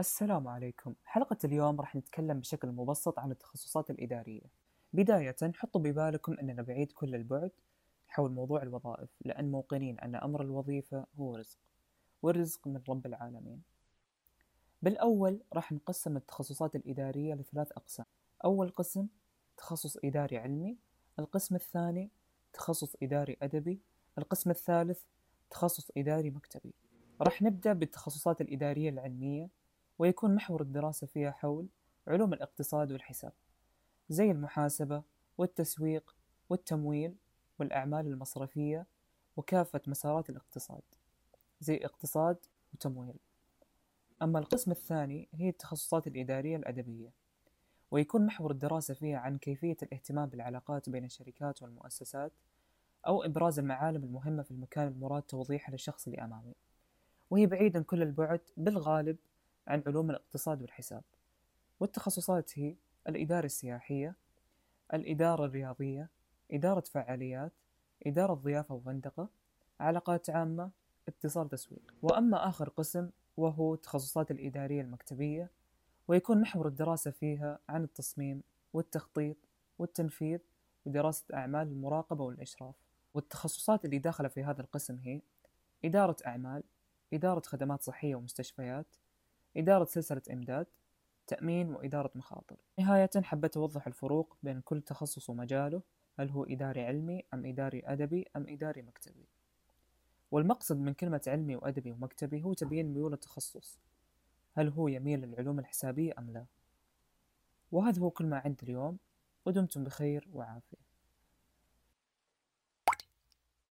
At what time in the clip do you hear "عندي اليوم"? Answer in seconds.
108.38-108.98